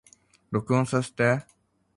[0.49, 1.45] 録音させて